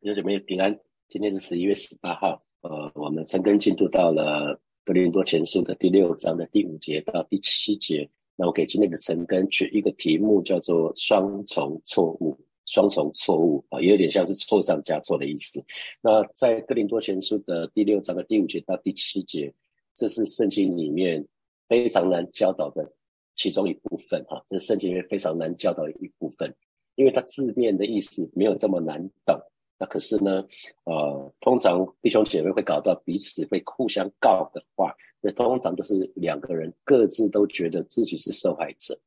[0.00, 0.78] 有姐妹平安，
[1.08, 2.40] 今天是十一月十八号。
[2.60, 8.08] 呃，我们陈根进度到了《格林多前书》的第六章的第五节到第七节。
[8.36, 12.38] 那我给今天的陈根取一个题目，叫做“双重错误”。
[12.64, 15.60] 双重错误啊，也有点像是错上加错的意思。
[16.00, 19.52] 那在《格林多前书》的第六章的第五节到第七节，
[19.94, 21.26] 这是圣经里面
[21.66, 22.88] 非常难教导的
[23.34, 24.40] 其中一部分哈。
[24.48, 26.54] 这是圣经里面非常难教导的一部分。
[26.94, 29.36] 因为它字面的意思没有这么难懂，
[29.78, 30.44] 那可是呢，
[30.84, 38.98] 呃，通常弟兄姐妹会搞到彼此会互相告的话，那通常都是两个人各自都觉得自己是受害者，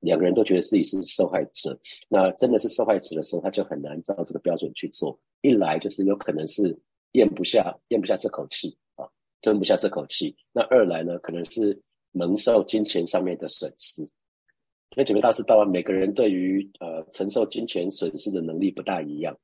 [0.00, 1.76] 两个人都觉得自己是受害者，
[2.08, 5.18] 那真的是受害者的时候，他就很难照这个标准去做。
[5.40, 6.78] 一来就是有可能是
[7.12, 9.04] 咽不下咽不下这口气啊，
[9.40, 11.76] 吞不下这口气；那二来呢，可能是
[12.12, 14.02] 蒙受金钱上面的损失。
[14.02, 19.36] 因为姐妹大知道，每个人对于呃承受金钱损失的能力不大一样，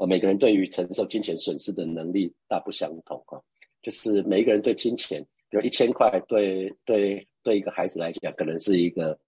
[0.00, 3.36] 哦，每个人对于承受金钱损失的能力大不相同啊。
[3.82, 9.18] 就是每一个人对金钱，比如一千块，对对对一个孩子来讲，可能是一个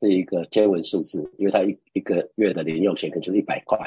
[0.00, 3.78] 是一个天文数字，因为他一一个月的零用钱可能就是一百块，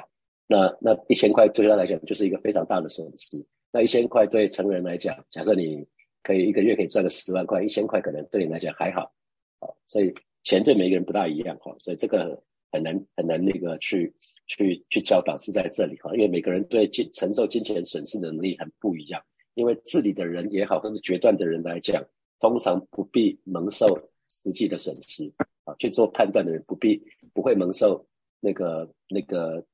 [0.45, 3.44] 那那一千块对他来讲就是一个非常大的损失。
[3.72, 5.83] 那一千块对成人来讲，假设你
[6.22, 9.11] 可以一个月可以赚个十万块，一千块可能对你来讲还好，
[9.59, 10.14] 啊，所以。
[10.48, 12.39] 钱对每一个人不大一样哈，所以这个
[12.72, 14.14] 很难很难那个去
[14.48, 19.22] 去去教导是在这里哈，因为每个人对金承受金钱损失的能力很不一样。
[19.54, 22.04] 因为治理的人也好，或是决断的人来讲，
[22.40, 23.88] 通常不必蒙受
[24.30, 25.32] 实际的损失
[25.64, 27.02] 啊，去做判断的人不必
[27.34, 28.06] 不会蒙受
[28.40, 29.66] 那个那个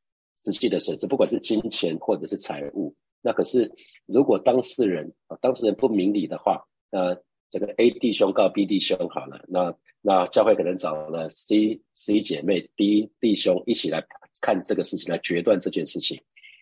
[0.45, 2.95] 实际的损失，不管是金钱或者是财物。
[3.21, 3.71] 那可是
[4.05, 7.15] 如果当事人啊当事人不明理的话，那
[7.49, 9.75] 这个 A 弟兄告 B 弟兄好了，那。
[10.03, 14.01] 那教会可能找了 C C 姐妹、D 弟兄一起来
[14.41, 16.19] 看这个事情，来决断这件事情。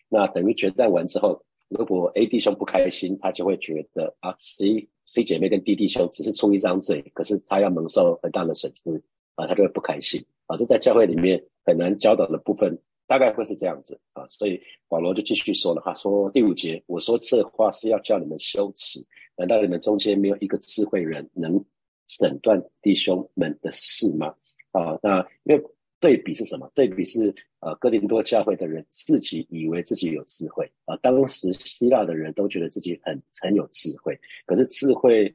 [0.08, 9.02] 那等于决断完之后，如果 A 弟兄不开心，他就会觉得啊，C C 姐妹跟 D 弟兄只是出一张嘴，可是他要蒙受很大的损失
[9.34, 10.56] 啊，他就会不开心啊。
[10.56, 14.26] 这在教会里面很难教导的部分，大概会是这样子啊。
[14.28, 19.00] 所以保罗就继续说了哈，说第五节，我说这话是要叫你们羞耻，
[19.36, 21.64] 难道你们中间没有一个智慧人能？
[22.18, 24.34] 诊断弟兄们的事吗？
[24.72, 25.64] 啊，那因为
[26.00, 26.70] 对比是什么？
[26.74, 30.96] 对比是呃，哥林多教会的人自己以为自己有智慧啊。
[31.02, 35.32] 当时希腊的人都觉得自己很很有智慧，可是智慧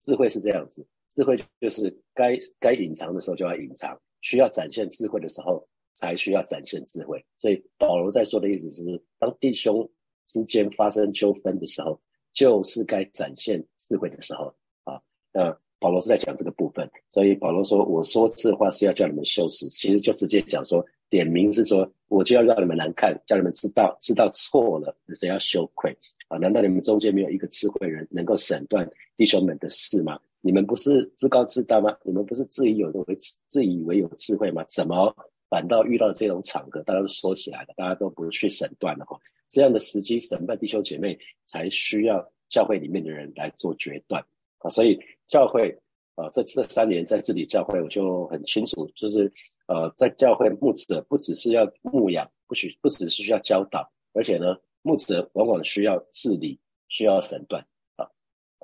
[0.00, 7.22] 智慧是这样子，智慧就是该该隐藏的时候就要隐藏，需要展现智慧的时候才需要展现智慧。
[7.38, 9.90] 所以保罗在说的意思是，当弟兄
[10.26, 12.00] 之间发生纠纷的时候，
[12.32, 14.54] 就是该展现智慧的时候
[14.84, 15.00] 啊。
[15.32, 25.94] 那保罗是在讲这个部分，所以保罗说：“我说这话是要叫你们羞耻。”其实就直接讲说，点名是说，我就要让你们难看，叫你们知道，知道错了，所以要羞愧
[26.28, 26.38] 啊！
[26.38, 30.18] 难道你们中间没有一个智慧人能够审断弟兄们的事吗？
[30.40, 31.94] 你们不是自高自大吗？
[32.02, 33.14] 你们不是自以有的为
[33.46, 34.64] 自以为有智慧吗？
[34.66, 35.14] 怎么
[35.50, 39.18] 反倒遇到这种场合，大家都说起来了，大家都不去审断了哈？
[39.50, 41.14] 这样的时机审判弟兄姐妹，
[41.44, 44.24] 才需要教会里面的人来做决断
[44.60, 44.70] 啊！
[44.70, 44.98] 所以。
[45.26, 45.70] 教会
[46.14, 49.30] 啊，这这三年在治理教会，我就很清楚，就是
[49.66, 56.58] 呃，在教会牧者不只是要牧养，不许不只是需要教导，而且呢，牧者往往需要治理，
[56.88, 57.60] 需要审断
[57.96, 58.06] 啊，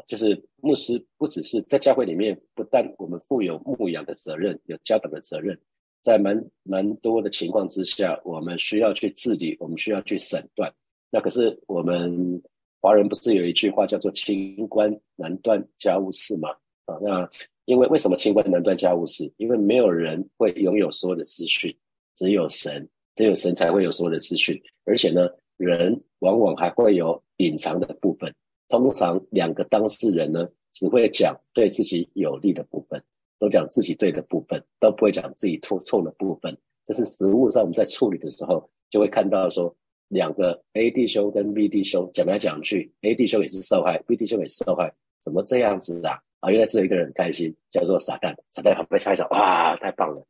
[0.06, 5.58] 就是牧师不只是在教会里面，不但我们负有牧养的责任，有教导的责任，
[6.02, 10.72] 在蛮蛮多的情况之下，我们需要去治理，我们需要去审断。
[11.10, 12.40] 那可是我们。
[12.80, 16.48] 华人不是有一句话叫做“清官难断家务事”吗？
[16.86, 17.30] 啊，那
[17.66, 19.30] 因为为什么清官难断家务事？
[19.36, 21.76] 因为没有人会拥有所有的资讯，
[22.16, 24.58] 只有神，只有神才会有所有的资讯。
[24.86, 28.34] 而且呢，人往往还会有隐藏的部分。
[28.68, 33.02] 通常两个当事人呢，只会讲对自己有利的部分，
[33.38, 36.56] 都讲自己对的部分，都不会讲自己错错的部分。
[36.84, 39.76] 这是实物上我们在处理的时候就会看到说。
[40.10, 46.18] 两个 A 弟兄跟 B 弟兄讲来讲去，A 弟兄也是受害，B 弟兄也是受害，怎么这样子啊？
[46.40, 50.26] 啊，原来只有一个人开心，叫做撒旦，撒旦旁边拍手，哇，太棒了，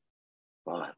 [0.64, 0.94] 哇！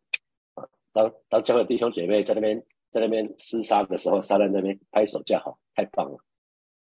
[0.93, 2.61] 当当教会弟兄姐妹在那边
[2.91, 6.19] 在那边厮杀的时候，撒旦那边拍手叫好，太棒了。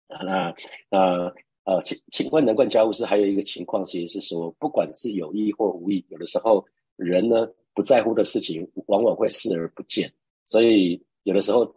[0.08, 0.56] 啊，那
[0.90, 1.34] 那
[1.66, 6.66] 呃，请请问能冠家务事还有一个情况，其实是说，不管是有意或无意，有的时候
[6.96, 10.12] 人呢不在乎的事情，往往会视而不见，
[10.46, 11.72] 所以有的时候。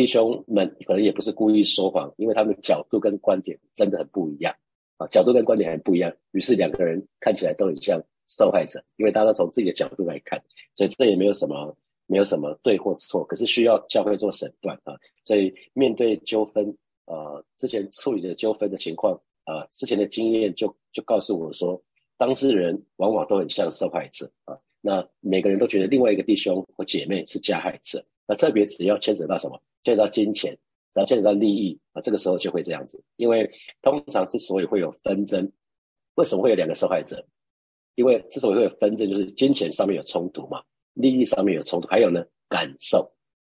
[0.00, 4.50] 弟兄们可能也不是故意说谎，因为他们角度跟观点真的很不一样
[4.96, 10.42] 啊，角度跟观点很不一样，于是两个人看起来都很像受害者，因为大家从自己的角度来看，
[10.74, 11.76] 所以这也没有什么
[12.06, 14.96] 没有什么对或错，可是需要教会做审断啊。
[15.22, 16.74] 所以面对纠纷，
[17.04, 19.12] 呃，之前处理的纠纷的情况，
[19.44, 21.78] 呃，之前的经验就就告诉我说，
[22.16, 24.56] 当事人往往都很像受害者啊。
[24.80, 30.56] 那每个人都觉得另外一个弟兄或姐妹是加害者，那特别只要牵扯到什么，牵扯到金钱，
[30.92, 33.02] 只要牵扯到利益啊，这个时候就会这样子。
[33.16, 33.50] 因为
[33.82, 35.50] 通常之所以会有纷争，
[36.14, 37.26] 为什么会有两个受害者？
[37.96, 40.62] 因为之所以会有纷争，就是金钱上面有冲突嘛。
[40.94, 43.12] 利益上面有冲突，还有呢，感受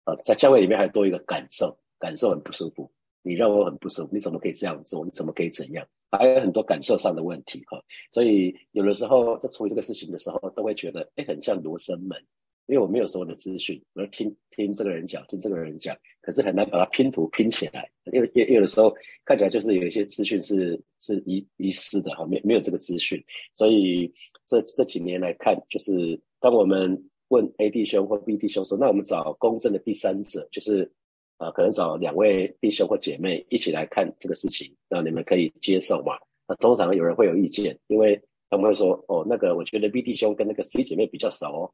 [0.04, 2.90] 啊，在教会里面还多一个感受，感受很不舒服，
[3.20, 5.04] 你让我很不舒服，你怎么可以这样做？
[5.04, 5.86] 你怎么可以怎样？
[6.10, 12.22] 还有很多感受上的问题哈，所以有的时候在处理这个事情的时候，都会觉得哎，很像罗生门，
[12.66, 18.94] 因为我没有所有的资讯，我要听听这个人讲，听这个人讲，可是很难把它拼图拼起来，因为有有的时候
[19.24, 23.22] 看起来就是有一些资讯是是遗遗失的哈，没没有这个资讯，
[23.52, 24.12] 所以
[24.44, 27.02] 这这几年来看，就是当我们。
[27.28, 30.92] 问 A 弟兄或 B 弟兄说：“那我们找公正的第三者，就是
[31.38, 36.12] 啊，可能找两位弟兄或姐妹一起来看这个事情，那你们可以接受嘛？”
[36.46, 38.20] 那通常有人会有意见，因为
[38.50, 41.72] 他们会说：“哦，那个我觉得 B 弟兄跟那个 C 姐妹比较熟哦，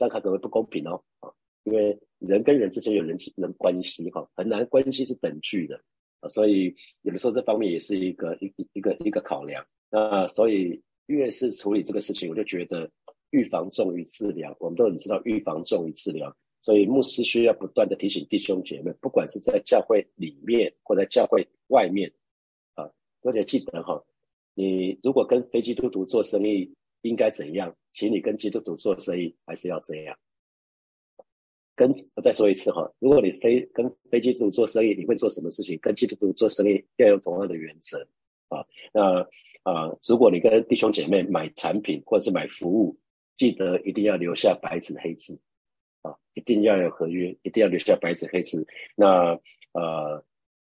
[0.00, 1.30] 这样看可能会不公平哦。”啊，
[1.64, 5.78] 因为人跟人之间有人人关系哈，很难关系是等距的
[6.20, 9.64] 啊，所以有的时候这方面也是一个一一个一个考量。
[9.90, 12.90] 那所以越是处理这个事情，我就觉得。
[13.32, 22.12] 预防重于治疗，我们都很知道预防重于治疗，所以牧师需要不断的提醒弟兄姐妹，不管是在教会里面或在教会外面，
[22.74, 22.90] 啊，
[23.22, 24.02] 而且记得哈，
[24.54, 26.68] 你如果跟非基督徒做生意
[27.02, 30.18] 应该怎样，请你跟基督徒做生意还是要这样。
[31.74, 35.78] 跟我再说一次哈，如果你非跟非基督徒做生意，你会做什么事情？
[35.80, 38.06] 跟基督徒做生意要有同样的原则
[38.48, 38.62] 啊。
[38.92, 39.20] 那
[39.62, 42.94] 啊，如果你跟弟兄姐妹买产品或者是买服务，
[43.34, 45.40] 记得一定要留下白纸黑字
[46.02, 46.14] 啊！
[46.34, 48.66] 一定要有合约，一定要留下白纸黑字。
[48.94, 49.32] 那
[49.72, 50.22] 呃，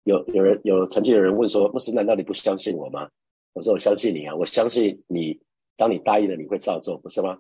[0.06, 3.08] 有有人有曾经有人问说：“牧师，难道你不相信我吗？”
[3.54, 5.40] 我说：“我相信你啊，我相信你。
[5.76, 7.40] 当你答应了，你会照做，不是吗？”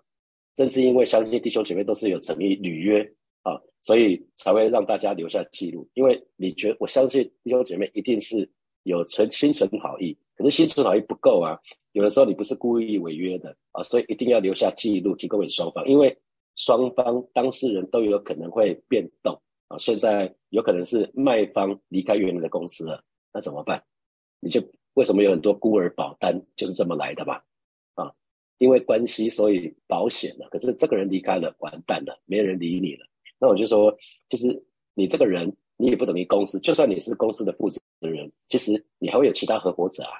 [0.55, 3.01] 正是因为相信弟兄姐妹都是有诚意履约
[3.41, 5.89] 啊，所以才会让大家留下记录。
[5.95, 8.47] 因为你觉我相信弟兄姐妹一定是
[8.83, 11.57] 有存心存好意，可是心存好意不够啊。
[11.93, 16.15] 有的时候你不是故意违约的啊，所以一定要留下记录提供给双方，因为
[16.55, 19.33] 双方当事人都有可能会变动
[19.69, 19.77] 啊。
[19.79, 23.03] 现在有可能是卖方离开原来的公司了，
[23.33, 23.83] 那怎么办？
[24.39, 24.63] 你就
[24.93, 27.41] 为什么有很多孤儿保单就是这么来的嘛？
[28.57, 33.05] 因为关系所以保险了，可是这个人离开了，完蛋了，没人理你了。
[33.39, 33.95] 那我就说，
[34.29, 34.63] 就是
[34.93, 40.13] 你这个人，你也不等于公司，就算你是公司的负责人，其实你还会有其他合伙者啊。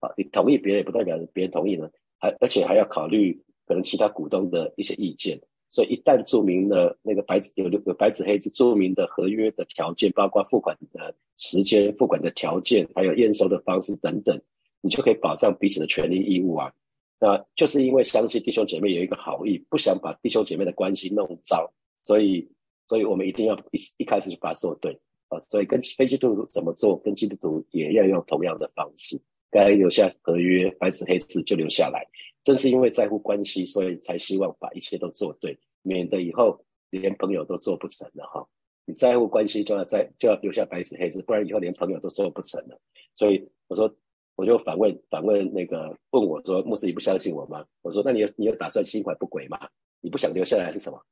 [0.00, 1.88] 啊，你同意别人也不代表别人同意呢，
[2.18, 14.40] 还而且还要考虑可能其他股东的一些意见，所以一旦注明了那个白纸有有白纸黑字注明的合约的条件，包括付款的时间、付款的条件，还有验收的方式等等，
[14.80, 16.72] 你就可以保障彼此的权利义务啊。
[17.20, 21.68] 那就是因为相信弟兄姐妹有一个好意，不想把弟兄姐妹的关系弄糟，
[22.02, 22.48] 所以
[22.86, 24.92] 所以我们一定要一一开始就把它做对
[25.28, 25.38] 啊。
[25.38, 29.20] 所以跟非基督徒怎么做，跟基督徒也要用同样的方式。
[29.50, 32.06] 该留下合约，白纸黑字就留下来。
[32.44, 38.46] 正是因为在乎关系，所以才希望把一切都做对，免得以后连朋友都做不成了哈。
[38.84, 42.78] 你在乎关系，就要在就要留下白纸黑字，不然以后连朋友都做不成了。
[43.14, 43.92] 所以我说，
[44.38, 47.66] 我就反问反问那个问我说，牧师你不相信我吗？
[47.82, 49.58] 我说，那你有你有打算心怀不轨吗？
[50.00, 51.02] 你不想留下来是什么？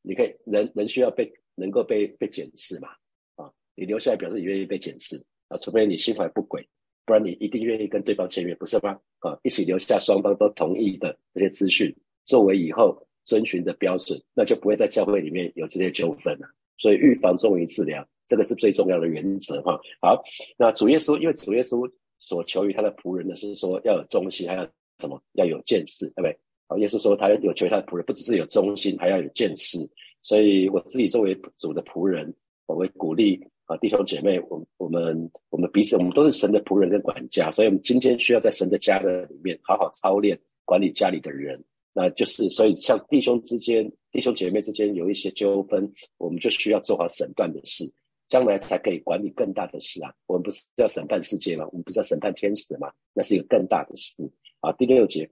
[0.00, 2.88] 你可以人人需要被能够被被检视嘛？
[3.36, 6.66] 啊，你留下来表示你愿意被检视啊，除非你心怀不轨。
[7.04, 8.98] 不然你一定愿意跟对方签约，不是吗？
[9.18, 16.48] 啊，一起留下双方都同意的这些资讯，作为以后遵循的标准，那就不会在教会里面有这些纠纷了。
[16.78, 19.76] 所以预防重于治疗，这个是最重要的原则哈。
[20.00, 20.22] 好，
[20.56, 24.64] 那主耶稣因为主耶稣所求于他的仆人呢，是说要有忠心，还要
[25.00, 25.20] 什么？
[25.32, 26.38] 要有见识，对不对？
[26.68, 29.78] 好，耶稣说他有求于他的仆人，不只是有忠心，还要有见识。
[30.22, 32.32] 所以我自己作为主的仆人，
[32.66, 33.40] 我会鼓励。
[33.68, 41.62] 啊，弟兄姐妹，我我们我们彼此，我们都是神的仆人跟管家，所以我们今天需要在神的家的里面好好操练管理家里的人。
[41.92, 47.84] 那就是，所以像弟兄之间、弟兄姐妹之间有一些纠纷，我们就需要做好审断的事，
[48.28, 50.12] 将来才可以管理更大的事啊。
[50.26, 51.66] 我们不是要审判世界吗？
[51.72, 52.92] 我们不是要审判天使吗？
[53.12, 54.14] 那是一个更大的事
[54.60, 54.72] 啊。
[54.74, 55.28] 第六节。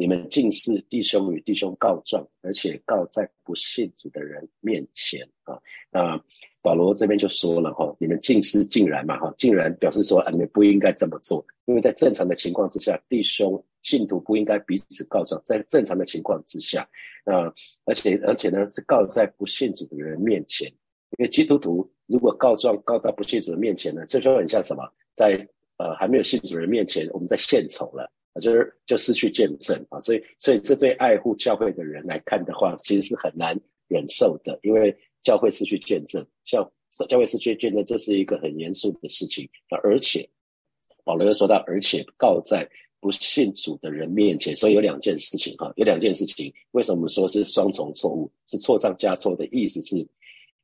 [0.00, 5.58] 你们尽是弟兄与弟兄告状，而且告在不信主的人面前啊。
[5.90, 6.16] 那
[6.62, 16.88] 保罗这边就说了哈，你们尽是竟然嘛哈，竟然表示说你们不应该这么做，因为在正常的情况之下，弟兄信徒不应该彼此告状，在正常的情况之下，
[17.26, 17.52] 那
[17.84, 20.68] 而且而且呢是告在不信主的人面前，
[21.18, 24.82] 因为基督徒如果告状告到不信主的面前呢，这就很像什么，
[25.14, 25.46] 在
[25.76, 28.10] 呃还没有信主人面前，我们在献丑了，
[28.40, 36.68] 就是就失去见证啊，所以所以这对爱护教会的人来看的话，其实是很难忍受的，因为教会失去见证，教
[37.08, 39.48] 教会失去见证，这是一个很严肃的事情
[39.84, 40.28] 而且。
[41.04, 42.68] 保罗又说到，而且告在
[43.00, 46.52] 不信主的人面前，所以有两件事情哈，有两件事情。
[46.72, 48.30] 为什么说是双重错误？
[48.46, 50.06] 是错上加错的意思是，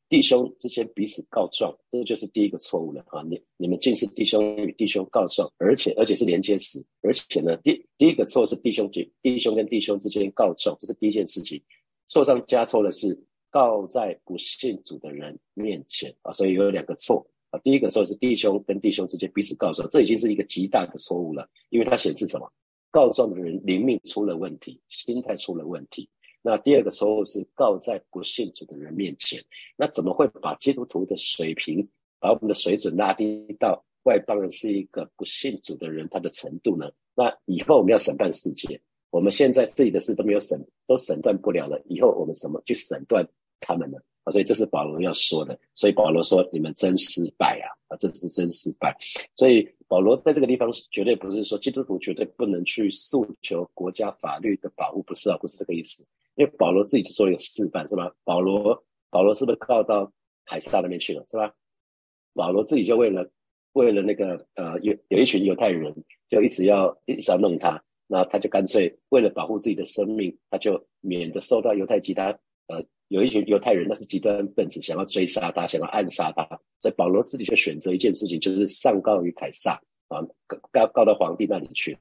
[0.09, 3.23] 弟兄之间彼此告状，这个就是第一个错误了啊。
[3.23, 11.61] 你你们尽是弟兄与弟兄告状，而且而且是连接词，而且呢，第第一个错是弟兄弟弟兄跟弟兄之间告状，这是第一件事情。
[12.07, 13.19] 错上加错的是
[13.51, 17.59] 告在不信主的人面前啊，所以有两个错啊。
[17.65, 22.49] 第一个错是弟兄跟弟兄之间彼此告状，这已经是一个极大的错误了，因为它显示什么？
[22.91, 26.09] 告状的人灵命出了问题，心态出了问题。
[26.47, 29.43] 那第二个错误是告在不信主的人面前，
[29.77, 31.89] 那怎么会把基督徒的水平，
[32.21, 36.93] 把我们的水准拉低到外邦人是一个不信主的人他的程度呢？
[37.15, 43.27] 那以后我们要审判世界，我们现在自己的事都没有审，都审断不了了，以后我们怎么去审断
[43.59, 43.97] 他们呢？
[44.25, 45.59] 啊，所以这是保罗要说的。
[45.73, 47.73] 所以保罗说：“你们真失败啊！
[47.89, 48.95] 啊，这是真失败。”
[49.37, 56.07] 所以保罗在这个地方绝对不是说基督徒绝对不能去诉求国家法律的保护，不是啊，不是这个意思。
[56.37, 58.11] 因为保罗自己就做了一个示范，是吧？
[58.25, 60.11] 保罗，保罗是不是告到
[60.45, 61.53] 凯撒那边去了，是吧？
[62.33, 63.29] 保罗自己就为了
[63.73, 65.95] 为了那个呃，有有一群犹太人
[66.29, 72.31] 就一直要一直要弄他，那他就干脆为了保护自己的生命，他就免得受到犹太其他
[72.69, 72.85] 呃。
[73.09, 76.43] 有一群犹太人，那是极端分子，想要追杀他，想要暗杀他，
[76.81, 80.21] 所以保罗自己就选择一件事情，就是上告于凯撒啊，
[80.73, 81.97] 告告到皇帝那里去。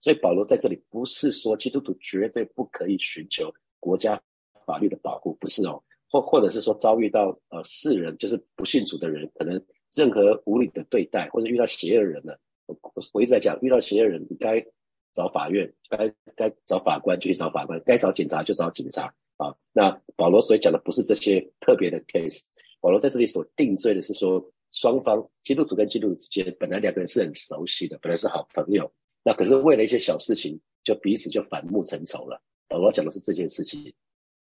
[0.00, 3.52] 所以保罗在这里不是说基督徒绝对不可以寻求
[3.84, 4.18] 国家
[4.64, 5.78] 法律的保护，不是哦，
[6.10, 9.62] 或或者是说遭遇到呃世人就是不信主的人，可能
[9.92, 12.32] 任何无理的对待，或者遇到邪恶人呢，
[12.66, 12.74] 我
[13.12, 14.64] 我一直在讲，遇到邪恶人，你该
[15.12, 19.12] 找法院，该该找法官就去找法官，该找警察就找警察。
[19.36, 22.44] 啊，那保罗所以讲的不是这些特别的 case，
[22.80, 28.90] 保罗在这里所定罪的是说，双方基督徒跟基督徒之间本来两个人是很熟悉的，本来是好朋友，
[29.24, 32.40] 那可是为了一些小事情，就彼此就反目成仇了。
[32.68, 33.92] 保罗讲的是这件事情，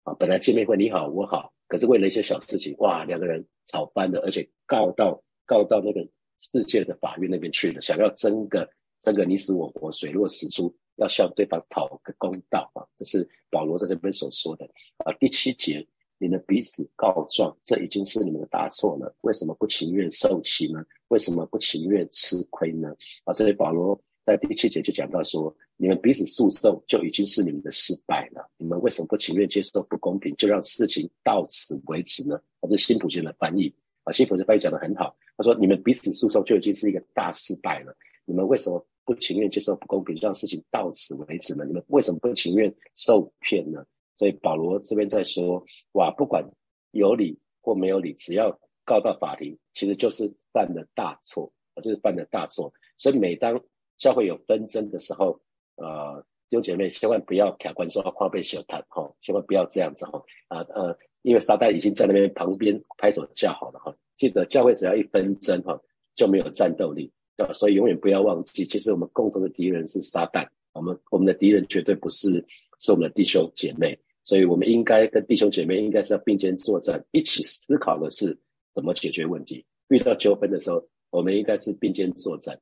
[0.04, 6.02] 啊，本来见面会你好我好，可是为了一些小事情，哇，两个人吵翻了，而且告到告到那个
[6.38, 8.70] 世界的法院那边去了，想要争个
[9.00, 10.76] 争个你死我活，水落石出。
[10.98, 12.82] 要向对方讨个公道啊！
[12.98, 14.68] 这是保罗在这边所说的
[15.06, 15.14] 啊。
[15.20, 19.16] 第七节，你们彼此告状，这已经是你们的大错了。
[19.22, 20.84] 为什么不情愿受气呢？
[21.10, 22.92] 为什么不情愿吃亏呢？
[23.26, 28.46] 啊，所以保罗在第七节就讲到说，你们彼此诉讼就已经是你们的失败了。
[28.58, 32.36] 你们为什么不情愿接受不公平，就让事情到此为止呢？
[32.60, 35.16] 啊，这新普森的翻译啊，新普森翻译讲得很好。
[35.38, 37.96] 他说，你们彼此诉讼就已经是一个大失败了。
[38.26, 38.86] 你们为什么？
[39.06, 41.64] 不情愿接受不公平，就让事情到此为止呢？
[41.64, 43.82] 你们为什么不情愿受骗呢？
[44.16, 46.46] 所以保罗这边在说：哇，不管
[46.92, 48.52] 有理或没有理，只要
[48.84, 51.50] 告到法庭，其实就是犯了大错，
[51.82, 52.70] 就是犯了大错。
[52.98, 53.58] 所以每当
[53.98, 55.40] 教会有纷争的时候，
[55.76, 63.94] 呃，弟兄姐妹千万不要卡关说话被小谈哈，千万不要这样子哈啊呃，因为撒旦已经在那边旁边拍手叫好了哈。
[64.16, 65.80] 记得教会只要一纷争哈，
[66.16, 67.12] 就没有战斗力。
[67.38, 70.48] 啊，所以永远不要忘记，其实我们共同的敌人是撒旦。
[70.74, 72.44] 我们我们的敌人绝对不是
[72.80, 78.36] 是我们的弟兄姐妹，所以我们应该跟弟兄姐妹应该是要并肩作战，一起思考的是
[78.74, 79.64] 怎么解决问题。
[79.90, 82.60] 遇到纠纷的时候，我们应该是并肩作战，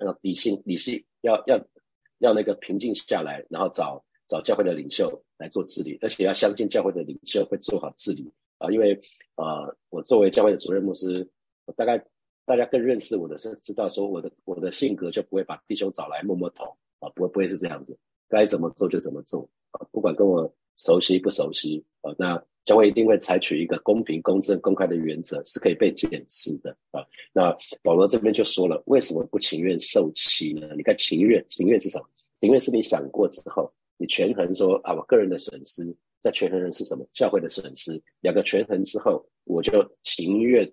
[0.00, 1.58] 要理性理性，要要
[2.18, 8.70] 要那个平静下来，然后找找教会的领袖来做治理，而且要相信教会的领袖会做好治理啊。
[8.70, 8.98] 因为
[9.34, 11.28] 啊，我作为教会的主任牧师，
[11.66, 12.04] 我大概。
[12.46, 16.64] 大家更认识我的是知道说我的我的性格就不会把弟兄找来摸摸头
[16.98, 17.98] 啊，不会不会是这样子，
[18.28, 27.04] 该怎么做就怎么做啊，不管跟我熟悉不熟悉啊，那教会一定会采取一个公平、公正、公开的原则，是可以被检视的啊。
[27.32, 30.68] 那保罗这边就说了，为什么不情愿受欺呢？
[30.76, 32.04] 你看情愿，情愿是什么？
[32.40, 37.06] 情愿是你想过之后，你权衡说啊，我个人的损失，在权衡的是什么？
[37.12, 40.70] 教会的损失，两个权衡之后，我就情愿。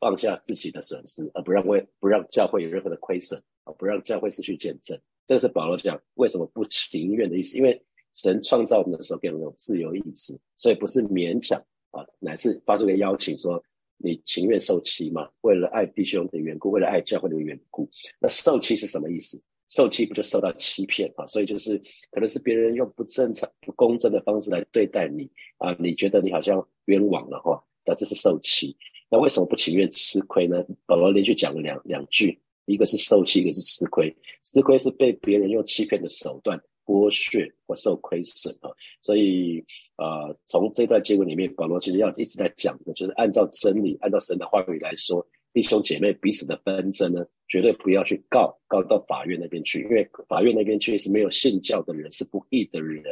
[0.00, 4.98] 放下自己的损失，而不让为不让教会有任何的亏损啊，不让教会失去见证。
[5.28, 7.56] 这个是保罗讲为什么不情愿的意思。
[7.56, 7.80] 因为
[8.14, 11.58] 神创造我们的时候给我们有自由意志，所以不是勉强
[11.90, 13.62] 啊，乃是发出个邀请说
[13.96, 15.28] 你情愿受欺吗？
[15.42, 17.88] 为了爱弟兄的缘故，为了爱教会的缘故。
[18.20, 19.42] 那受欺是什么意思？
[19.68, 21.26] 受欺不就受到欺骗啊？
[21.26, 28.76] 所以就是可能是别人用不正常、不公正的方式来对待你啊，你觉得你好像冤枉了哈，那这是受欺。
[29.08, 30.62] 那为什么不情愿吃亏呢？
[30.84, 34.14] 保罗连续讲了两两句，一个是受欺，一个是吃亏。
[34.44, 38.70] 吃亏是被别人用欺骗的手段剥削或受亏损啊。
[39.00, 39.64] 所以
[39.96, 45.26] 呃，从这段经文里面，保罗其实要一直在讲的，就是按照真理，按照神的话语来说。
[45.54, 53.04] 弟兄姐妹彼此的纷争呢，绝对不要去告告到法院那边去，因为法院那边确实没有信教的人，是不义的人，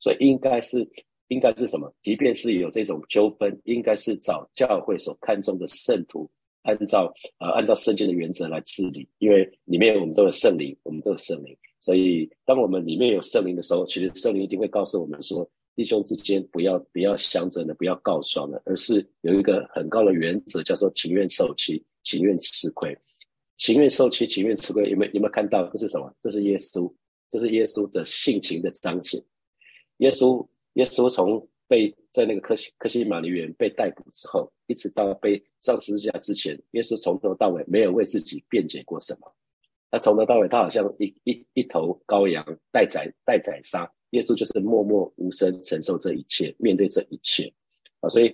[0.00, 0.84] 所以应该是
[1.28, 1.94] 应该是什么？
[2.02, 6.28] 即便是有这种纠纷，应该是找教会所看重的圣徒，
[6.64, 15.48] 按照呃按照圣经的原则来治理，因为里面我们都有圣灵，我们都有圣灵，所以当我们里面有圣灵的时候，其实圣灵一定会告诉我们说。
[15.76, 22.96] 弟兄之间不要不要相争的，不要告状的，而是有一个很高的原则，叫做情愿受欺，情愿吃亏，
[23.56, 24.88] 情愿受欺，情愿吃亏。
[24.88, 25.68] 有没有有没有看到？
[25.70, 26.14] 这是什么？
[26.22, 26.88] 这是耶稣，
[27.28, 29.20] 这是耶稣的性情的彰显。
[29.96, 31.44] 耶稣耶稣从
[31.74, 39.34] 被在那个科西科西玛尼园被逮捕之后，一直到被上十字架之前，耶稣从头到尾没有为自己辩解过什么。
[39.90, 43.90] 他从头到尾，他好像一一一头羔羊待宰待宰杀。
[44.10, 47.52] 耶稣就是默默无声承受这一切，面对这一切
[47.98, 48.08] 啊！
[48.08, 48.32] 所以，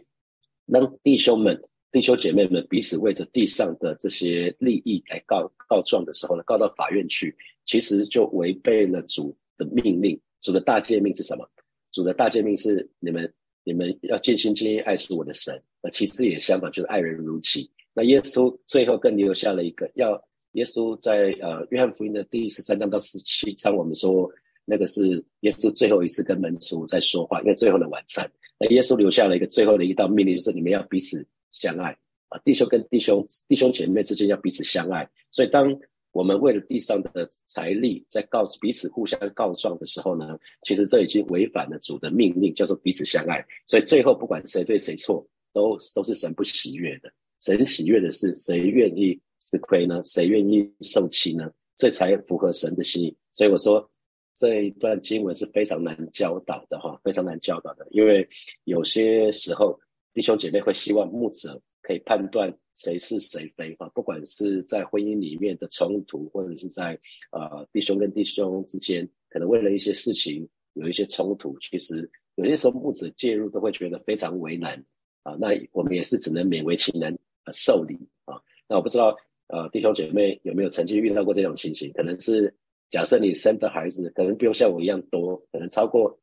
[0.71, 1.59] 当弟兄们、
[1.91, 10.21] 弟兄姐妹们彼此为着地上的这些利益来告告状的时候呢，告到法院去，其实就违背了主的命令。
[10.43, 11.49] 主的大诫命是什么？
[11.93, 13.33] 主的大诫命是你们
[13.65, 15.61] 你们要尽心尽意爱主我的神。
[15.83, 17.71] 那其实也相反，就是爱人如己。
[17.95, 20.13] 那耶稣最后更留下了一个，要
[20.53, 24.31] 耶稣在呃约翰福音的第十三章到十七章，我们说。
[24.67, 28.31] 那个是耶稣最后一次跟门徒在说话，因为最后的晚餐。
[28.57, 31.91] 那耶稣留下了一个最后的一道命令，就是你们要彼此相爱
[32.29, 35.09] 啊，弟兄跟弟兄、弟兄姐妹之间要彼此相爱。
[35.33, 35.77] 所以，当
[36.13, 43.45] 我们为了地上的财力在告彼此互相告状的时候呢，其实这已经违反了主的命令，叫做彼此相爱。
[43.67, 47.13] 所以，最后不管谁对谁错，都都是神不喜悦的。
[47.41, 50.03] 神喜悦的是谁愿意吃亏呢？
[50.05, 51.51] 谁愿意受气呢？
[51.77, 53.17] 这才符合神的心意。
[53.33, 53.89] 所以我说。
[54.33, 58.27] 这一段经文是非常难教导的哈，非常难教导的，因为
[58.65, 59.79] 有些时候
[60.15, 66.99] 弟兄姐妹会希望牧者可以判断谁是谁非哈，不管是在婚姻里面的冲突，或者是在
[67.33, 74.75] 呃弟兄跟弟兄之间，可能为了一些事情有一些冲突，其实有些时候牧者介入都会觉得非常为难
[75.23, 77.17] 啊，那我们也是只能勉为其难
[77.53, 78.41] 受理啊。
[78.69, 79.17] 那我不知道
[79.49, 82.55] 呃弟兄姐妹有没有曾经遇到过这种情形，可能是。
[82.91, 86.19] 假设你生的孩子可能不用像我一样多，可能超过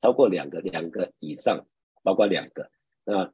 [0.00, 1.64] 超过两个两个以上，
[2.02, 2.68] 包括两个，
[3.04, 3.32] 那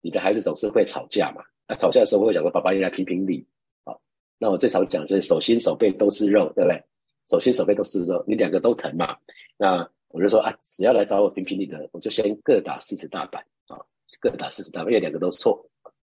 [0.00, 1.42] 你的孩子总是会吵架嘛？
[1.68, 3.46] 那吵架的时候，我会讲说：“爸爸应该评评理。”
[3.84, 4.00] 好，
[4.38, 6.82] 那我最常讲就是手心手背都是肉，对不对？
[7.28, 9.16] 手心手背都是肉，你两个都疼嘛？
[9.56, 13.78] 那我就说啊，只要来找我评评理的，我就先各打四十大板啊，
[14.18, 15.64] 各打四十大板，因为两个都错，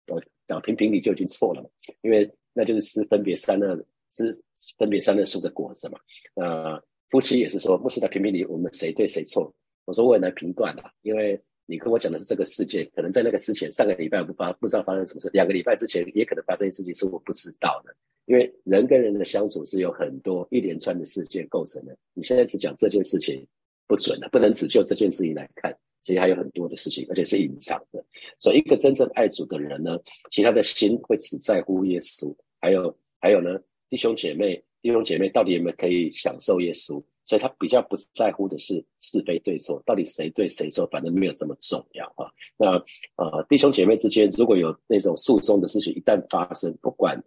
[0.06, 1.68] 我找评评理就已经错了嘛，
[2.02, 3.84] 因为那就是是分别三二。
[4.10, 4.32] 是
[4.78, 5.98] 分别三棵树的果子嘛？
[6.36, 9.54] 呃，夫妻也是说，牧师的评评理，我们谁对谁错？
[9.84, 11.38] 我说我很难评断的，因为
[11.70, 17.94] 你跟我讲的是这个世界，可能在那个之前，上个礼拜不发不知道发生什么事，两个礼拜之前也可能发生事情是我不知道的。
[18.24, 21.94] 因为人跟人的相处是有很多一连串的事件构成的。
[22.14, 23.46] 你现在只讲这件事情
[23.86, 28.02] 不准的，不能只就这件事情来看，其实还有很多的事情，而且是隐藏的。
[28.38, 29.98] 所以，一个真正爱主的人呢，
[30.30, 33.60] 其实他的心会只在乎耶稣，还有还有呢。
[33.90, 37.02] 弟兄姐妹，弟兄姐妹到底有没有可以享受耶稣？
[37.28, 42.24] 所以他比较不在乎的是是非对错，到底谁对谁错，反正没有这么重要啊。
[42.56, 42.72] 那
[43.16, 47.22] 呃，弟兄姐妹之间如果有那种诉讼的事情一旦发生，不管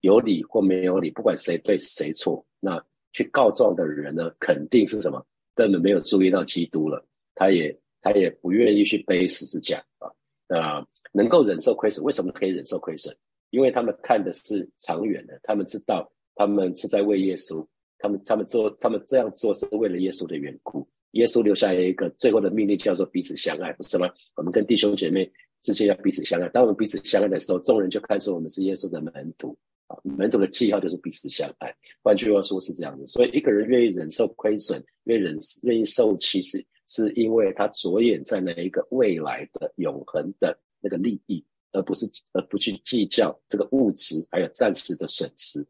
[0.00, 5.22] 有理或没有理，不管谁对谁错，那去告状的人呢，肯定是什么？
[5.54, 10.10] 根本没有注意到基督了，他也他也不愿意去背十字架啊。
[10.48, 13.14] 那能够忍受亏损，为什么可以忍受亏损？
[13.50, 17.66] 因为他们看的是长远的，他们知道他们是在为耶稣，
[18.02, 20.86] 他们他们做他们这样做是为了耶稣的缘故。
[21.12, 24.10] 耶稣留下一个最后的命令，叫做彼此相爱，不是吗？
[24.34, 26.48] 我们跟弟兄姐妹之间要彼此相爱。
[26.48, 29.96] 当我们彼此相爱的时候，众人就看出我们是耶稣的门徒啊。
[30.02, 31.72] 门徒的记号就是彼此相爱。
[32.02, 33.06] 换句话说，是这样的。
[33.06, 41.44] 所以，一个人愿意忍受亏损，愿意忍愿意受气是是因为他着眼在那一个未来的永恒的那个利益。
[41.74, 45.66] 而不是而不去计较这个物质还有暂时的损失。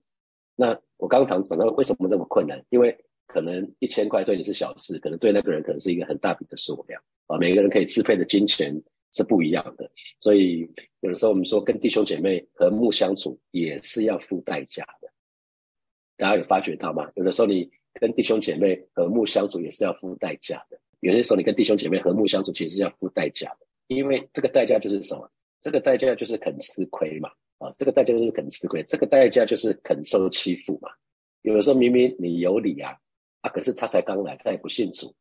[0.57, 2.65] 那我刚刚讲到为什么这么困难？
[2.71, 7.37] 因为可能一千块对你是小事，可能对那个人可能是一个很大笔的数量啊。
[7.39, 8.73] 每个人可以支配的金钱
[9.11, 10.61] 是不一样的，所以
[11.01, 15.09] 有的时候我们说跟弟兄姐妹和睦相处也是要付代价的。
[16.17, 17.11] 大家有发觉到吗？
[17.17, 20.79] 有的时候你跟弟兄姐妹和睦相处也是要付代价的。
[21.01, 23.67] 有些时候你跟弟兄姐妹和睦相处，其实是要付代价的。
[23.89, 25.29] 因为这个代价就是什么？
[25.61, 27.29] 这个代价就是肯吃亏嘛。
[27.63, 30.91] 啊，这个代价就是肯吃亏，这个代价就是肯受欺负嘛。
[31.43, 32.93] 有的时候明明你有理啊，
[33.41, 35.15] 啊，可是他才刚来，他也不信主，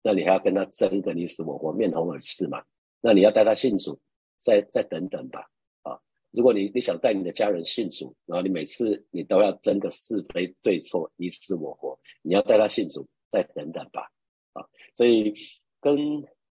[0.00, 2.62] 那你还要跟他争个你死我活，面红耳赤嘛？
[3.00, 3.98] 那你要带他信主，
[4.36, 5.40] 再再等等吧。
[5.82, 5.98] 啊，
[6.30, 14.08] 如果你你想带你的家人信主，然后你每次你都要争个是非对错，你死我活，你要带他信主，再等等吧。
[14.52, 15.34] 啊，所以
[15.80, 15.96] 跟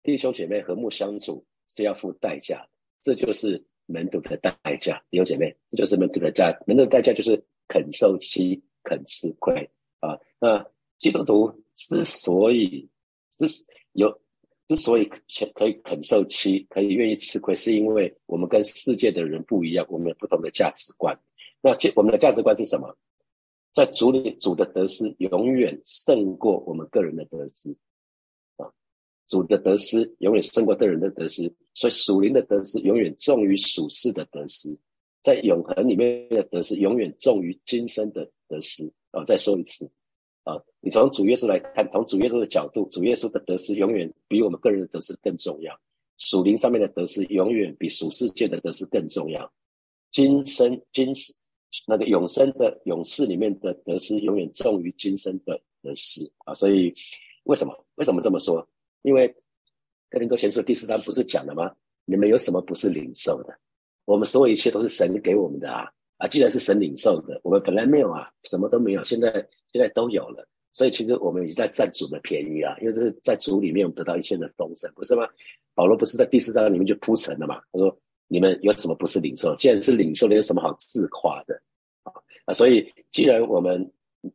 [0.02, 2.68] 弟兄姐妹和睦相处是要付代价的，
[3.00, 3.64] 这就是。
[3.86, 6.56] 门徒的代价，弟兄姐妹，这就是门徒的价。
[6.66, 9.68] 门徒的代价就是肯受欺、肯吃亏
[10.00, 10.18] 啊。
[10.38, 10.64] 那
[10.98, 12.88] 基督徒之所以
[13.30, 13.46] 之
[13.92, 14.12] 有
[14.68, 15.08] 之所以
[15.54, 21.18] 可以肯受欺，可以愿意吃亏，是因为我们跟世界的人不一样，我们有不同的价值观。
[21.60, 22.96] 那这我们的价值观是什么？
[23.72, 27.76] 在主里，主的得失永远胜过我们个人的得失。
[29.26, 34.68] 主的得失永远胜过个人的得失，所以属灵的得失永远重于属世的得失，
[35.22, 38.90] 在永恒里面的得失永远重于今生的得失。
[39.10, 39.90] 啊，再说一次，
[40.44, 45.74] 啊，你从主耶稣来看，从主耶稣的角度，主耶稣的得失永远比我们个人的得失更重要。
[46.18, 49.50] 属灵上面的得失永远比属世界的得失更重要。
[50.10, 51.34] 今生今世
[51.86, 56.54] 那个永生的永世里面的得失永远重于今生的得失啊！
[56.54, 56.94] 所以
[57.44, 57.74] 为什么？
[57.96, 58.66] 为什么这么说？
[59.06, 59.32] 因为
[60.10, 61.72] 哥林多前书第四章不是讲了吗？
[62.06, 63.56] 你们有什么不是领受的？
[64.04, 65.88] 我们所有一切都是神给我们的啊！
[66.16, 69.30] 啊，既然是神领受的，我们本来没有啊，什么都没有，现在
[69.72, 70.44] 现在都有了。
[70.72, 75.22] 所以其实我们已经在占主的便宜啊，因为这是在主里面我们得到一切的丰盛，不是吗？
[75.72, 77.60] 保罗不是在第四章里面就铺陈了嘛？
[77.70, 79.54] 他说：你们有什么不是领受？
[79.54, 81.54] 既然是领受的，有什么好自夸的
[82.02, 82.10] 啊？
[82.46, 83.88] 啊，所以既然我们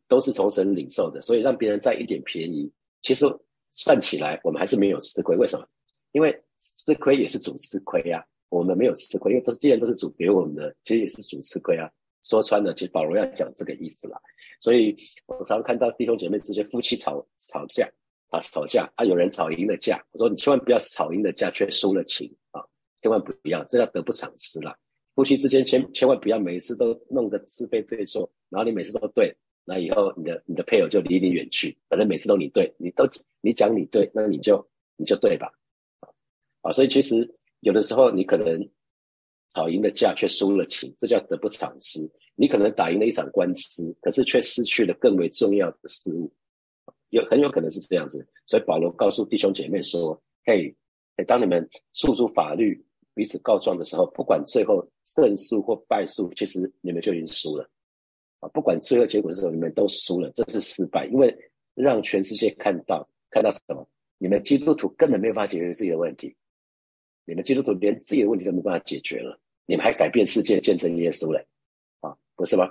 [0.08, 3.26] 都是从神领受的，所以让别人占一点便宜，其实。
[3.72, 5.36] 算起来，我们还是没有吃亏。
[5.36, 5.66] 为什么？
[6.12, 8.24] 因为吃亏也是主吃亏呀。
[8.50, 11.90] 我们没有吃亏，因为都是既然都是主给我们的，其实也是主吃亏啊。
[12.22, 14.22] 说穿了，其实保罗要讲这个意思了。
[14.60, 17.90] 所以我常看到弟兄姐妹之间夫妻吵吵架
[18.30, 22.62] 啊，吵架啊，有人吵赢了架，我说你千万不要吵赢了架却输了情啊，
[23.02, 24.78] 千万不要，这叫得不偿失了。
[25.16, 29.34] 夫妻之间千千万不要每次都弄得是非对错，然后你每次都对。
[29.72, 33.08] 那以后你的你的配偶就离你远去，反正每次都你对，你都
[33.40, 34.62] 你讲你对，那你就
[34.98, 35.50] 你就对吧？
[36.60, 37.26] 啊，所以其实
[37.62, 38.70] 有的时候你可能
[39.54, 42.00] 吵赢了架却输了情，这叫得不偿失。
[42.36, 46.30] 你可能打赢了一场官司，可是却失去了更为重要的事物，
[47.12, 48.28] 有很有可能是这样子。
[48.48, 50.76] 所以保罗告诉弟兄姐妹说：“嘿，
[51.26, 57.70] 当你们诉诸法律彼此告状的时候，不管最后胜诉或败诉，其实你们就已经输了。”
[58.42, 61.06] 啊，不管最后结果是什么，你们都输了，这是失败。
[61.06, 61.34] 因为
[61.74, 63.88] 让全世界看到，看到什么？
[64.18, 66.36] 你们基督徒根本没有办法解决自己的问题，
[67.26, 71.44] 你们基督徒连自己的问题都没办法解决了，你们还改变世界、见证耶稣嘞？
[72.02, 72.70] 啊，不是吗？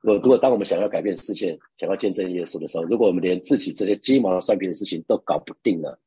[0.00, 5.98] 如果如果当我们想要改变世界、想要见证耶稣的时候，如果我们连自己这些鸡毛蒜皮的事情都搞不定了，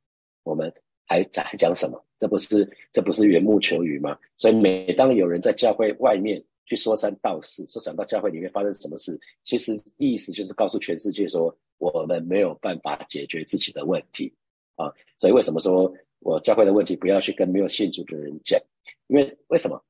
[0.44, 0.72] 我们
[1.06, 2.04] 还讲还讲什么？
[2.18, 4.18] 这不是这不是缘木求鱼吗？
[4.38, 14.34] 所以每当有人在教会外面，去说三道四，说想到教会里面发生什么事，其实意思就是告诉全世界说，我们没有办法解决自己的问题
[14.76, 14.92] 啊。
[15.18, 18.60] 所以为什么说我教会的问题不要去跟没有信主的人讲？
[19.08, 19.82] 因为为什么？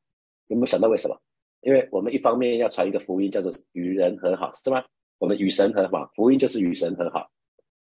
[0.47, 1.17] 有没有想到为什么？
[1.61, 4.83] 因为我们一方面要传一个福音，叫做与人和好，是吗？
[5.19, 7.29] 我们与神和好，福音就是与神和好，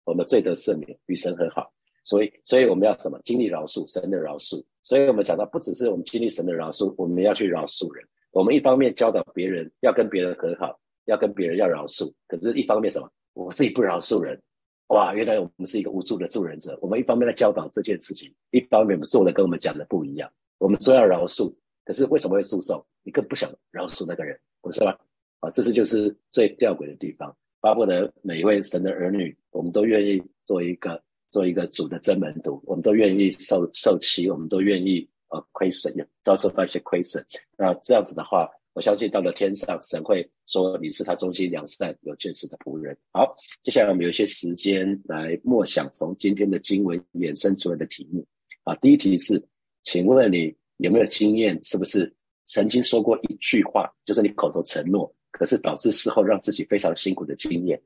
[0.04, 1.70] 我们罪得赦免，与神和好。
[2.04, 3.20] 所以，所以我们要什么？
[3.22, 4.64] 经历饶恕，神的饶恕。
[4.82, 8.02] 所以我们讲到，不只是我们经历神的饶恕，我们要去饶恕人。
[8.30, 13.10] 我们一方面教导别人要跟别人和好，要跟别人要饶恕，可是一方面什么？
[13.32, 14.40] 我自己不饶恕人，
[14.88, 15.14] 哇！
[15.14, 16.78] 原来我们是一个无助的助人者。
[16.82, 20.30] 我们一方面在教导这件事情，一方面我们做的跟我们讲的不一样。
[20.58, 22.84] 我们说要饶恕，可是为什么会诉讼？
[23.02, 24.94] 你更不想饶恕那个人，不是吗？
[25.40, 27.34] 啊，这是就是最吊诡的地方。
[27.60, 35.08] 巴不得每一位神的儿女，我们都愿意做一个做一个主的真门徒，我们都愿意受受欺，我们都愿意。
[35.30, 37.24] 呃，亏损呀，遭受到一些亏损。
[37.56, 42.96] 那这样子的话，我相信到了天上，神会说你是他中心良善、有见识的仆人。
[43.12, 48.26] 好，接下来我们有一些时间来默想从今天的经文衍生出来的题目。
[48.64, 49.42] 啊，第一题是，
[49.84, 51.58] 请问你有没有经验？
[51.62, 52.10] 是不是
[52.46, 57.78] 曾经说过一句话，就是你口头承诺，可是导致事后让自己非常辛苦的经验？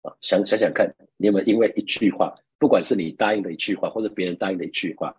[0.00, 5.14] 啊，想想想看，你有没有因为一句话，不管是你答应的一句话，或者别人答应的一句话？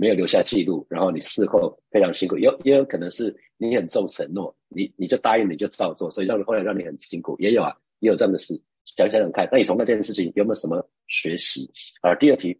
[0.00, 8.58] 没有留下记录，然后你事后非常辛苦，有也有可能是你很重承诺，你你就答应你就照做，所以让后来让你很辛苦，也有啊，也有这样的事。
[8.96, 11.70] 想想想看，那你从那件事情有没有什么学习？
[12.00, 12.58] 啊，第二题，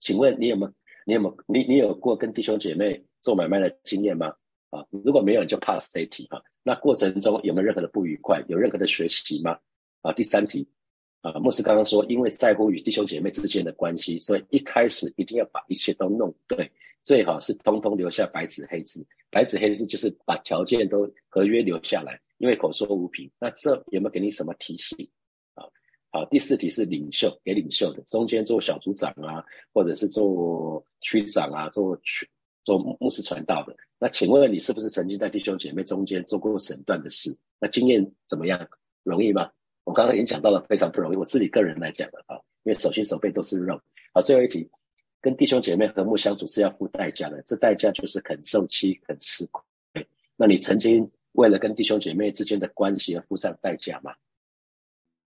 [0.00, 0.72] 请问你有没有
[1.06, 4.26] 你有没有你你有过跟弟兄姐妹做买卖的经验吗？
[4.70, 6.42] 啊，如果没有，你就 pass 这题啊。
[6.64, 8.42] 那过程中有没有任何的不愉快？
[8.48, 9.56] 有任何的学习吗？
[10.02, 10.68] 啊，第三题，
[11.32, 16.70] 啊，牧师刚刚说，因为在乎与弟兄姐妹之间的关系，所以一开始一定要把一切都弄对，
[17.02, 19.04] 最好是通通留下白纸黑字。
[19.28, 23.28] 白纸黑字就是把条件都合约留下来，因为口说无凭。
[23.40, 24.96] 那这有没有给你什么提醒？
[25.54, 25.64] 啊，
[26.12, 32.28] 好，第四题是领袖给领袖的，中间做小组长啊，或者是做区长啊，做区
[32.62, 33.76] 做牧师传道的。
[33.98, 37.36] 那请问你是不是曾经在弟兄姐妹中间做过审断的事？
[37.58, 38.68] 那经验怎么样？
[39.02, 39.50] 容易吗？
[39.86, 41.16] 我刚刚已经讲到了，非常不容易。
[41.16, 43.80] 我自己个人来讲的啊，因为手心手背都是肉。
[44.12, 44.68] 好，最后一题，
[45.20, 49.62] 跟弟兄姐妹和睦相处是要付代价的，这代价就是很受气、很吃苦。
[50.36, 54.12] 那你曾经为了跟弟兄姐妹之间的关系而付上代价吗？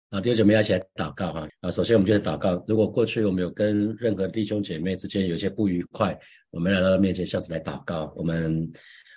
[0.09, 1.47] 啊，弟兄姐妹要一起来祷告哈！
[1.61, 2.61] 啊，首先我们就是祷告。
[2.67, 8.13] 如果过去我们有跟任何弟兄姐妹之间有些不愉快，我们来到面前，下次来祷告。
[8.17, 8.69] 我们，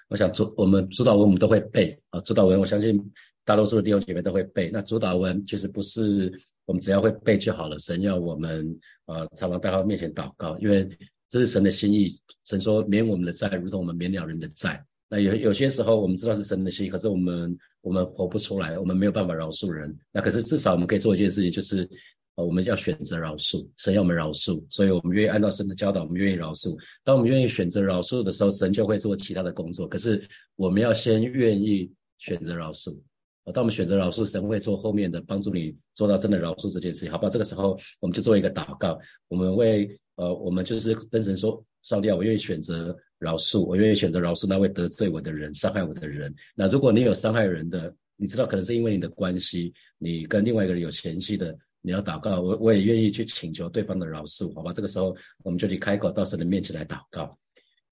[0.09, 2.97] 我想主我们主导文我们都会背啊，主导文我相信
[3.45, 4.71] 大多数的弟兄姐妹都会背。
[4.73, 6.33] 那主导文其实不是
[6.67, 8.77] 我们只要会背就好了，神要我们
[9.07, 10.89] 呃常常在他面前祷告，因为
[11.29, 12.19] 这是神的心意。
[12.45, 14.85] 神说免我们的债，如同我们免了人的债。
[15.09, 17.57] 那有有些时候我们知道是神的心意，可是我们。
[17.85, 19.95] 我们活不出来，我们没有办法饶恕人。
[20.11, 21.87] 那可是至少我们可以做一件事情，就是
[22.37, 26.75] 呃，我们要选择饶恕，神要我们饶恕，所以我们愿意按照神的教导，我们愿意饶恕。
[27.05, 29.87] 当我们愿意选择饶恕的时候，神就会做其他的工作。
[29.87, 30.27] 可是
[30.57, 32.99] 我们要先愿意选择饶恕。
[33.53, 37.31] 当我们选择饶恕，神会做后面的帮助你做到真的饶恕这件事情，好不好？
[37.31, 42.97] 这个时候我们就做一个祷告，我们为呃，我们就是跟神说，上帝啊，我愿意选择。
[43.21, 46.35] 饶恕，我愿意选择饶恕那位得罪我的人、伤害我的人。
[46.55, 54.75] 那如果你有伤害人的，你知道可能是因为你的关系，你跟另外一个人有嫌隙的，你要祷告，我我也愿意去请求对方的饶恕，好吧？
[54.75, 57.35] 这个时候我们就去开口到神的面前来祷告。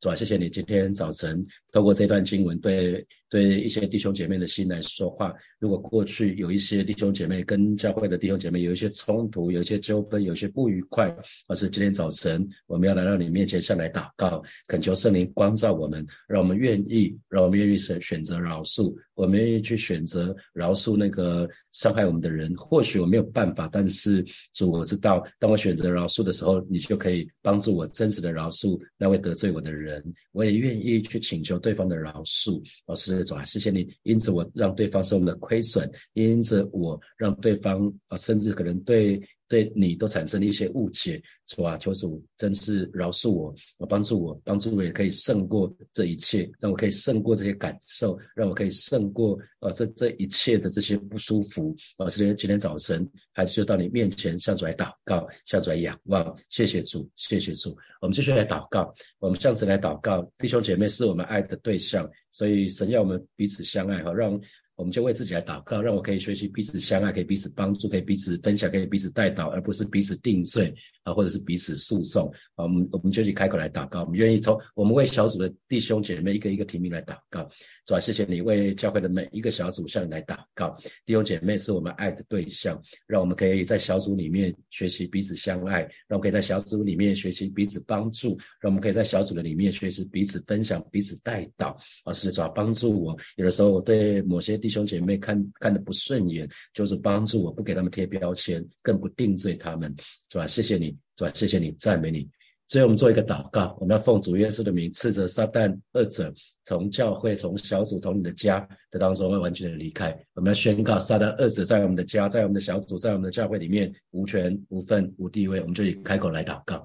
[0.02, 0.14] 是吧？
[0.14, 5.32] 谢谢你今天早晨透过这段经文，对对一些弟兄姐妹的心来说话。
[5.58, 11.08] 如果过去有一些弟兄姐妹跟教会的弟兄姐妹有一些冲突，有一些纠纷，有些不愉快，
[11.48, 22.54] 而是今天早晨我们要来到你面前，向来祷告，恳求圣灵光照我们，让我们愿意，让我们愿意选选择饶恕，我们愿意去选择饶恕那个伤害我们的人。
[22.54, 30.04] 或许我没有办法，但是主我知道，当我选择饶恕的时候，你就可以帮助我真实的饶恕那位得罪我的人。
[30.32, 39.20] 我也愿意去请求对方的饶恕，老师主啊，谢谢你，因此我让对方受我们的亏损，因此我让对方啊，甚至可能对。
[39.52, 51.76] 对你都产生了一些误解，主啊，求主真是饶恕我，我帮助我，帮助我也可以胜过这一切，让我可以胜过这些感受，让我可以胜过呃这这一切的这些不舒服。
[51.98, 57.76] 啊，今天今天早晨还是就到你面前向主来祷告，向主来仰望，谢谢主，谢谢主。
[58.00, 64.40] 我们继续来祷告，我们向主来祷告，弟兄姐妹是我们爱的对象，所以神要我们彼此相爱，哈，让。
[64.82, 70.74] 我们就为自己来祷告，让我可以学习彼此相爱，可以彼此帮助，可以彼此分享，可以彼此带导，而不是彼此定罪。
[71.02, 74.02] 啊，或者是彼此诉讼啊，我们我们就去开口来祷告。
[74.02, 77.48] 我们愿意从我们为小组的弟兄姐妹一个一个提名来祷告，
[77.84, 80.76] 主啊，谢谢你为教会的每一个小组向你来祷告。
[81.04, 91.76] 弟兄姐妹是我们爱的对象，让我们可以在小组里面学习彼此相爱，让我们可以在小组里面学习彼此帮助，让我们可以在小组的里面学习彼此分享、彼此带导。
[92.04, 93.16] 啊，是主啊，帮助我。
[93.36, 99.94] 有的时候我对某些弟兄姐妹看看的不顺眼，就是帮助我不给他们贴标签，更不定罪他们，
[100.30, 100.46] 是吧？
[100.46, 100.96] 谢谢你。
[101.18, 101.30] 是吧？
[101.34, 102.28] 谢谢你，赞美你。
[102.68, 106.32] 所以，我们做一个祷告，我们要奉主耶稣的名，斥责撒旦二者
[106.64, 110.18] 从教会、从小组、从你的家的当中完全的离开。
[110.32, 115.60] 我们要宣告撒旦二者在我们的家、在我们的小组、在我们的教会里面无权、无份、无地位。
[115.60, 116.82] 我们就以开口来祷告。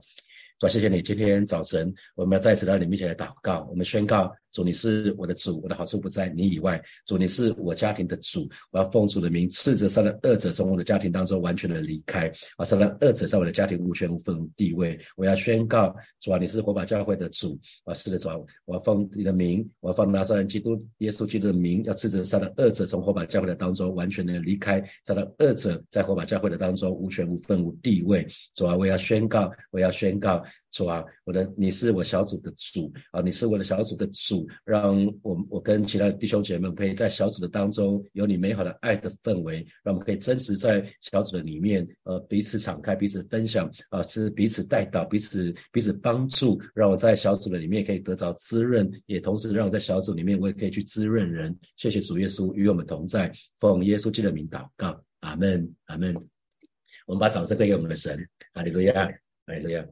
[0.60, 4.30] 主，谢谢你，今天早晨我们要再次到你面前来祷告，我们宣告。
[4.52, 6.82] 主，你是我的主，我的好处不在你以外。
[7.06, 12.32] 主，你是我家庭的主，我要奉主的名，斥责三的恶者从我的家庭当中完全的离开。
[12.58, 15.00] 啊，三的恶者在我的家庭无权无分无地位。
[15.16, 17.60] 我要宣告，主啊，你是火把教会的主。
[17.86, 24.84] 啊，是的，主啊，我要奉你的名，我要奉拿撒勒基督耶稣基督的名，要斥责三的恶者从火把教会的当中完全的离开。
[25.06, 28.26] 三的恶者在火把教会的当中无权无分无地位。
[28.56, 51.58] 主啊，我要宣告，我要宣告，主啊，我的你是我小组的主啊，你是我的小组的主，让我我跟其他的弟兄姐妹可以在小组的当中有你美好的爱的氛围，让我们可以真实在小组的里面，呃，彼此敞开，彼此分享啊，是彼此带导，彼此彼此帮助，让我在小组的里面可以得到滋润，也同时让我在小组里面我也可以去滋润人。
[51.78, 56.14] 谢谢主耶稣与我们同在，奉耶稣基督的名祷告，阿门，阿门。
[57.06, 58.18] 我们把掌声给给我们的神，
[58.54, 58.94] 哈利路亚，
[59.46, 59.86] 哈利路亚。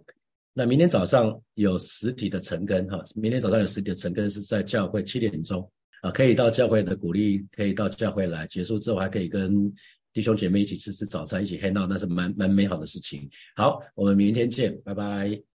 [0.57, 5.69] 那明天早上有实体的晨更哈，明天早上有实体的晨更是在教会七点钟
[6.01, 8.47] 啊，可以到教会的鼓励，可以到教会来。
[8.47, 9.69] 结束之后还可以跟
[10.13, 13.29] 弟兄姐妹一起吃吃早餐，一起嗨闹那是蛮蛮美好的事情。
[13.57, 15.54] 好，我们明天见，拜拜。